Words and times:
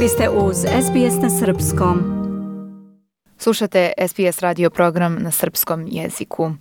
Vi 0.00 0.08
ste 0.08 0.28
uz 0.28 0.56
SBS 0.56 1.22
na 1.22 1.30
Srpskom. 1.30 1.98
Slušate 3.38 3.92
SBS 4.08 4.40
radio 4.40 4.70
program 4.70 5.16
na 5.22 5.30
srpskom 5.30 5.86
jeziku. 5.88 6.52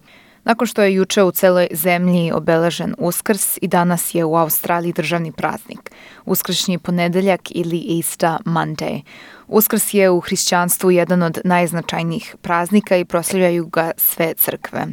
Nakon 0.43 0.67
što 0.67 0.83
je 0.83 0.93
juče 0.93 1.23
u 1.23 1.31
celoj 1.31 1.67
zemlji 1.71 2.31
obeležen 2.31 2.95
Uskrs 2.97 3.57
i 3.61 3.67
danas 3.67 4.15
je 4.15 4.25
u 4.25 4.35
Australiji 4.35 4.93
državni 4.93 5.31
praznik, 5.31 5.91
uskršnji 6.25 6.77
ponedeljak 6.77 7.41
ili 7.49 7.97
Easter 7.97 8.37
Monday. 8.45 9.01
Uskrs 9.47 9.93
je 9.93 10.09
u 10.09 10.19
hrišćanstvu 10.19 10.91
jedan 10.91 11.23
od 11.23 11.39
najznačajnijih 11.43 12.35
praznika 12.41 12.97
i 12.97 13.05
proslavljaju 13.05 13.65
ga 13.65 13.91
sve 13.97 14.33
crkve. 14.33 14.87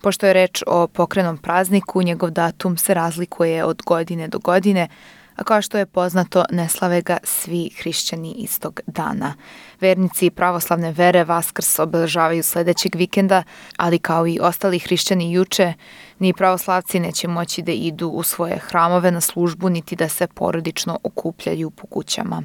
Pošto 0.00 0.26
je 0.26 0.32
reč 0.32 0.62
o 0.66 0.86
pokrenom 0.86 1.38
prazniku, 1.38 2.02
njegov 2.02 2.30
datum 2.30 2.76
se 2.76 2.94
razlikuje 2.94 3.64
od 3.64 3.82
godine 3.86 4.28
do 4.28 4.38
godine, 4.38 4.88
a 5.36 5.44
kao 5.44 5.62
što 5.62 5.78
je 5.78 5.86
poznato, 5.86 6.44
ne 6.50 6.68
slave 6.68 7.02
ga 7.02 7.18
svi 7.22 7.70
hrišćani 7.78 8.32
istog 8.32 8.80
dana. 8.86 9.34
Vernici 9.80 10.30
pravoslavne 10.30 10.92
vere 10.92 11.24
Vaskrs 11.24 11.78
obeležavaju 11.78 12.42
sledećeg 12.42 12.94
vikenda, 12.94 13.42
ali 13.76 13.98
kao 13.98 14.26
i 14.26 14.38
ostali 14.42 14.78
hrišćani 14.78 15.32
juče, 15.32 15.72
ni 16.18 16.32
pravoslavci 16.32 17.00
neće 17.00 17.28
moći 17.28 17.62
da 17.62 17.72
idu 17.72 18.08
u 18.08 18.22
svoje 18.22 18.58
hramove 18.58 19.10
na 19.10 19.20
službu, 19.20 19.68
niti 19.68 19.96
da 19.96 20.08
se 20.08 20.26
porodično 20.26 20.98
okupljaju 21.02 21.70
po 21.70 21.86
kućama. 21.86 22.42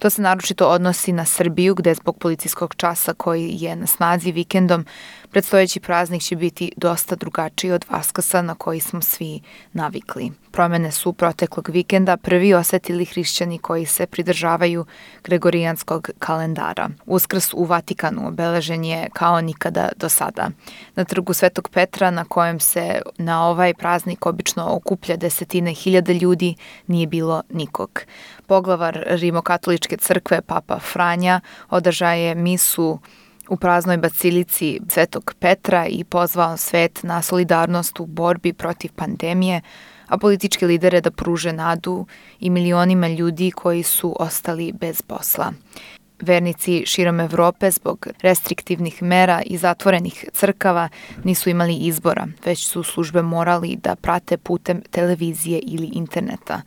To 0.00 0.10
se 0.10 0.22
naročito 0.22 0.68
odnosi 0.68 1.12
na 1.12 1.24
Srbiju, 1.24 1.74
gde 1.74 1.94
zbog 1.94 2.18
policijskog 2.18 2.74
časa 2.74 3.14
koji 3.14 3.56
je 3.60 3.76
na 3.76 3.86
snazi 3.86 4.32
vikendom, 4.32 4.86
predstojeći 5.30 5.80
praznik 5.80 6.22
će 6.22 6.36
biti 6.36 6.72
dosta 6.76 7.16
drugačiji 7.16 7.72
od 7.72 7.84
Vaskasa 7.90 8.42
na 8.42 8.54
koji 8.54 8.80
smo 8.80 9.02
svi 9.02 9.40
navikli. 9.72 10.32
Promene 10.52 10.92
su 10.92 11.12
proteklog 11.12 11.68
vikenda 11.68 12.16
prvi 12.16 12.54
osetili 12.54 13.04
hrišćani 13.04 13.58
koji 13.58 13.86
se 13.86 14.06
pridržavaju 14.06 14.84
gregorijanskog 15.24 16.10
kalendara. 16.18 16.88
Uskrs 17.06 17.54
u 17.54 17.64
Vatikanu 17.64 18.28
obeležen 18.28 18.84
je 18.84 19.08
kao 19.12 19.40
nikada 19.40 19.88
do 19.96 20.08
sada. 20.08 20.50
Na 20.94 21.04
trgu 21.04 21.32
Svetog 21.32 21.68
Petra 21.68 22.10
na 22.10 22.24
kojem 22.24 22.60
se 22.60 23.02
na 23.18 23.46
ovaj 23.46 23.74
praznik 23.74 24.26
obično 24.26 24.74
okuplja 24.74 25.16
desetine 25.16 25.72
hiljada 25.72 26.12
ljudi 26.12 26.54
nije 26.86 27.06
bilo 27.06 27.42
nikog. 27.50 28.00
Poglavar 28.46 29.04
Rimokatoličke 29.06 29.89
crkve 29.96 30.40
Papa 30.40 30.78
Franja 30.78 31.40
održaje 31.70 32.34
misu 32.34 32.98
u 33.48 33.56
praznoj 33.56 33.96
bacilici 33.96 34.80
Svetog 34.88 35.34
Petra 35.38 35.86
i 35.86 36.04
pozvao 36.04 36.56
svet 36.56 37.02
na 37.02 37.22
solidarnost 37.22 38.00
u 38.00 38.06
borbi 38.06 38.52
protiv 38.52 38.90
pandemije, 38.96 39.60
a 40.06 40.18
političke 40.18 40.66
lidere 40.66 41.00
da 41.00 41.10
pruže 41.10 41.52
nadu 41.52 42.06
i 42.40 42.50
milionima 42.50 43.08
ljudi 43.08 43.50
koji 43.50 43.82
su 43.82 44.16
ostali 44.18 44.72
bez 44.72 45.02
posla. 45.02 45.52
Vernici 46.22 46.82
širom 46.86 47.20
Evrope 47.20 47.70
zbog 47.70 48.06
restriktivnih 48.22 49.02
mera 49.02 49.42
i 49.46 49.56
zatvorenih 49.56 50.24
crkava 50.32 50.88
nisu 51.24 51.50
imali 51.50 51.76
izbora, 51.76 52.26
već 52.44 52.66
su 52.66 52.82
službe 52.82 53.22
morali 53.22 53.76
da 53.76 53.96
prate 53.96 54.36
putem 54.36 54.82
televizije 54.90 55.58
ili 55.58 55.90
interneta. 55.92 56.62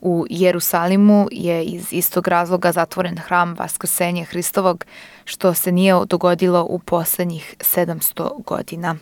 U 0.00 0.26
Jerusalimu 0.30 1.28
je 1.32 1.64
iz 1.64 1.92
istog 1.92 2.28
razloga 2.28 2.72
zatvoren 2.72 3.18
hram 3.18 3.54
Vaskrsenja 3.58 4.24
Hristovog, 4.24 4.84
što 5.24 5.54
se 5.54 5.72
nije 5.72 5.94
dogodilo 6.08 6.66
u 6.68 6.78
poslednjih 6.78 7.54
700 7.58 8.44
godina. 8.44 8.96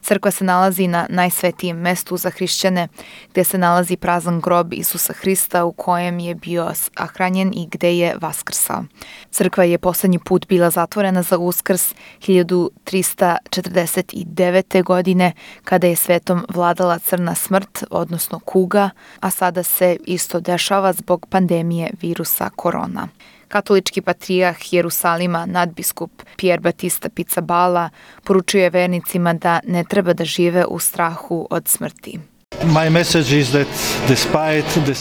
Crkva 0.00 0.30
se 0.30 0.44
nalazi 0.44 0.86
na 0.86 1.06
najsvetijem 1.08 1.76
mestu 1.76 2.16
za 2.16 2.30
hrišćane, 2.30 2.88
gde 3.30 3.44
se 3.44 3.58
nalazi 3.58 3.96
prazan 3.96 4.40
grob 4.40 4.72
Isusa 4.72 5.12
Hrista 5.12 5.64
u 5.64 5.72
kojem 5.72 6.18
je 6.18 6.34
bio 6.34 6.72
ahranjen 6.94 7.52
i 7.54 7.68
gde 7.70 7.98
je 7.98 8.16
vaskrsao. 8.20 8.84
Crkva 9.30 9.64
je 9.64 9.78
poslednji 9.78 10.18
put 10.18 10.48
bila 10.48 10.70
zatvorena 10.70 11.22
za 11.22 11.38
uskrs 11.38 11.94
1349. 12.20 14.82
godine, 14.82 15.32
kada 15.64 15.86
je 15.86 15.96
svetom 15.96 16.46
vladala 16.48 16.98
crna 16.98 17.34
smrt, 17.34 17.84
odnosno 17.90 18.38
kuga, 18.38 18.90
a 19.20 19.30
sada 19.30 19.62
se 19.62 19.96
isto 20.04 20.40
dešava 20.44 20.92
zbog 20.92 21.26
pandemije 21.30 21.90
virusa 22.02 22.50
korona. 22.56 23.08
Katolički 23.48 24.00
patrijah 24.00 24.72
Jerusalima, 24.72 25.46
nadbiskup 25.46 26.22
Pierre 26.36 26.60
Batista 26.60 27.08
Pizzabala, 27.08 27.90
poručuje 28.24 28.70
vernicima 28.70 29.34
da 29.34 29.60
ne 29.64 29.84
treba 29.84 30.12
da 30.12 30.24
žive 30.24 30.64
u 30.66 30.78
strahu 30.78 31.46
od 31.50 31.68
smrti. 31.68 32.33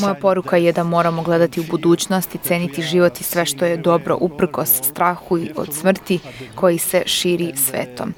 Moja 0.01 0.13
poruka 0.21 0.57
je 0.57 0.71
da 0.71 0.83
moramo 0.83 1.21
gledati 1.21 1.59
u 1.59 1.63
budućnost 1.63 2.35
i 2.35 2.37
ceniti 2.37 2.81
život 2.81 3.19
i 3.19 3.23
sve 3.23 3.45
što 3.45 3.65
je 3.65 3.77
dobro 3.77 4.17
uprkos 4.21 4.69
strahu 4.69 5.37
i 5.37 5.51
od 5.55 5.73
smrti 5.73 6.19
koji 6.55 6.77
se 6.77 7.03
širi 7.05 7.53
svetom. 7.55 8.13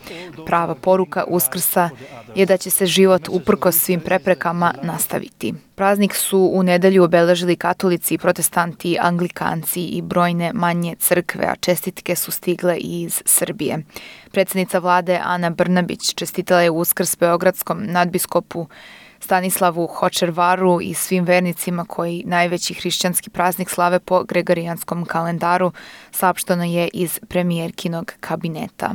Prava 0.45 0.75
poruka 0.75 1.23
Uskrsa 1.27 1.89
je 2.35 2.45
da 2.45 2.57
će 2.57 2.69
se 2.69 2.85
život 2.85 3.27
uprkos 3.29 3.75
svim 3.75 3.99
preprekama 3.99 4.73
nastaviti. 4.81 5.53
Praznik 5.75 6.15
su 6.15 6.49
u 6.53 6.63
nedelju 6.63 7.03
obeležili 7.03 7.55
katolici, 7.55 8.17
protestanti, 8.17 8.97
anglikanci 9.01 9.81
i 9.81 10.01
brojne 10.01 10.51
manje 10.53 10.95
crkve, 10.99 11.45
a 11.45 11.55
čestitke 11.55 12.15
su 12.15 12.31
stigle 12.31 12.77
i 12.77 13.01
iz 13.01 13.21
Srbije. 13.25 13.83
Predsednica 14.31 14.79
vlade 14.79 15.19
Ana 15.23 15.49
Brnabić 15.49 16.13
čestitala 16.13 16.61
je 16.61 16.69
Uskrs 16.69 17.17
Beogradskom 17.19 17.85
nadbiskopu 17.85 18.67
Stanislavu 19.25 19.87
Hočervaru 19.87 20.81
i 20.81 20.93
svim 20.93 21.23
vernicima 21.25 21.85
koji 21.85 22.23
najveći 22.25 22.73
hrišćanski 22.73 23.29
praznik 23.29 23.69
slave 23.69 23.99
po 23.99 24.23
gregorijanskom 24.23 25.05
kalendaru, 25.05 25.71
saopšteno 26.11 26.63
je 26.63 26.89
iz 26.93 27.19
premijerkinog 27.29 28.13
kabineta. 28.19 28.93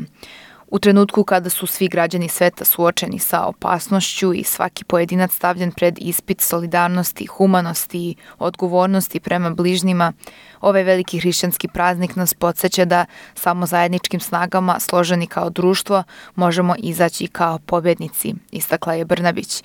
U 0.68 0.78
trenutku 0.78 1.24
kada 1.24 1.50
su 1.50 1.66
svi 1.66 1.88
građani 1.88 2.28
sveta 2.28 2.64
suočeni 2.64 3.18
sa 3.18 3.44
opasnošću 3.44 4.32
i 4.34 4.44
svaki 4.44 4.84
pojedinac 4.84 5.32
stavljen 5.32 5.72
pred 5.72 5.98
ispit 5.98 6.40
solidarnosti, 6.40 7.26
humanosti 7.26 7.98
i 7.98 8.16
odgovornosti 8.38 9.20
prema 9.20 9.50
bližnjima, 9.50 10.12
ovaj 10.60 10.82
veliki 10.82 11.18
hrišćanski 11.18 11.68
praznik 11.68 12.16
nas 12.16 12.34
podsjeća 12.34 12.84
da 12.84 13.06
samo 13.34 13.66
zajedničkim 13.66 14.20
snagama, 14.20 14.80
složeni 14.80 15.26
kao 15.26 15.50
društvo, 15.50 16.02
možemo 16.34 16.74
izaći 16.78 17.26
kao 17.26 17.58
pobednici, 17.58 18.34
istakla 18.50 18.94
je 18.94 19.04
Brnabić. 19.04 19.62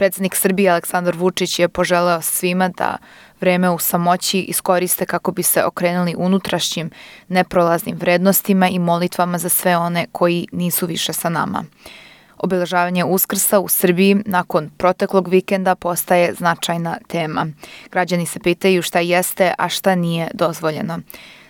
Predsednik 0.00 0.36
Srbije 0.36 0.70
Aleksandar 0.70 1.16
Vučić 1.16 1.58
je 1.58 1.68
poželeo 1.68 2.22
svima 2.22 2.68
da 2.68 2.98
vreme 3.40 3.70
u 3.70 3.78
samoći 3.78 4.40
iskoriste 4.40 5.06
kako 5.06 5.32
bi 5.32 5.42
se 5.42 5.64
okrenuli 5.64 6.14
unutrašnjim 6.18 6.90
neprolaznim 7.28 7.96
vrednostima 7.96 8.68
i 8.68 8.78
molitvama 8.78 9.38
za 9.38 9.48
sve 9.48 9.76
one 9.76 10.06
koji 10.12 10.46
nisu 10.52 10.86
više 10.86 11.12
sa 11.12 11.28
nama. 11.28 11.64
Obeležavanje 12.38 13.04
Uskrsa 13.04 13.60
u 13.60 13.68
Srbiji 13.68 14.16
nakon 14.26 14.70
proteklog 14.76 15.28
vikenda 15.28 15.74
postaje 15.74 16.34
značajna 16.34 16.98
tema. 17.08 17.46
Građani 17.90 18.26
se 18.26 18.40
pitaju 18.40 18.82
šta 18.82 19.00
jeste, 19.00 19.54
a 19.58 19.68
šta 19.68 19.94
nije 19.94 20.28
dozvoljeno. 20.34 20.98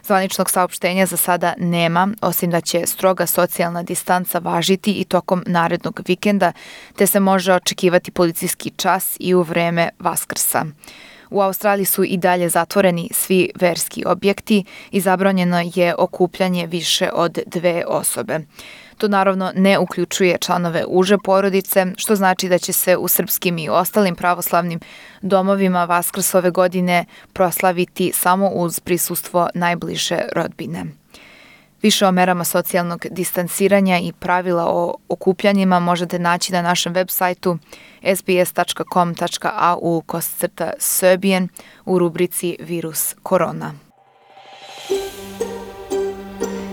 Zvaničnog 0.06 0.50
saopštenja 0.50 1.06
za 1.06 1.16
sada 1.16 1.54
nema, 1.58 2.08
osim 2.20 2.50
da 2.50 2.60
će 2.60 2.86
stroga 2.86 3.26
socijalna 3.26 3.82
distanca 3.82 4.38
važiti 4.38 4.92
i 4.92 5.04
tokom 5.04 5.44
narednog 5.46 6.00
vikenda, 6.06 6.52
te 6.96 7.06
se 7.06 7.20
može 7.20 7.52
očekivati 7.52 8.10
policijski 8.10 8.70
čas 8.76 9.16
i 9.20 9.34
u 9.34 9.42
vreme 9.42 9.88
Vaskrsa. 9.98 10.64
U 11.30 11.40
Australiji 11.40 11.84
su 11.84 12.04
i 12.04 12.16
dalje 12.16 12.48
zatvoreni 12.48 13.08
svi 13.12 13.50
verski 13.60 14.04
objekti 14.06 14.64
i 14.90 15.00
zabranjeno 15.00 15.62
je 15.74 15.94
okupljanje 15.94 16.66
više 16.66 17.10
od 17.12 17.38
dve 17.46 17.84
osobe. 17.86 18.40
To 19.00 19.08
naravno 19.08 19.52
ne 19.54 19.78
uključuje 19.78 20.38
članove 20.40 20.84
uže 20.88 21.18
porodice, 21.24 21.86
što 21.96 22.16
znači 22.16 22.48
da 22.48 22.58
će 22.58 22.72
se 22.72 22.96
u 22.96 23.08
srpskim 23.08 23.58
i 23.58 23.68
ostalim 23.68 24.16
pravoslavnim 24.16 24.80
domovima 25.22 25.84
Vaskrs 25.84 26.34
ove 26.34 26.50
godine 26.50 27.04
proslaviti 27.32 28.12
samo 28.14 28.48
uz 28.48 28.80
prisustvo 28.80 29.48
najbliže 29.54 30.18
rodbine. 30.32 30.84
Više 31.82 32.06
o 32.06 32.12
merama 32.12 32.44
socijalnog 32.44 33.06
distanciranja 33.10 33.98
i 33.98 34.12
pravila 34.12 34.64
o 34.66 34.94
okupljanjima 35.08 35.80
možete 35.80 36.18
naći 36.18 36.52
na 36.52 36.62
našem 36.62 36.92
web 36.92 37.08
sajtu 37.10 37.58
sbs.com.au 38.16 40.02
kostcrta 40.06 40.72
Serbian 40.78 41.48
u 41.84 41.98
rubrici 41.98 42.56
Virus 42.60 43.14
korona. 43.22 43.89